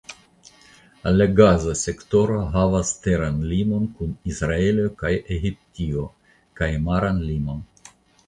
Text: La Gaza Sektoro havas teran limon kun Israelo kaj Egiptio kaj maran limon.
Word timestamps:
La 1.17 1.25
Gaza 1.39 1.73
Sektoro 1.81 2.37
havas 2.55 2.93
teran 3.03 3.37
limon 3.51 3.85
kun 3.99 4.15
Israelo 4.33 4.87
kaj 5.03 5.11
Egiptio 5.37 6.07
kaj 6.61 6.71
maran 6.87 7.21
limon. 7.29 7.61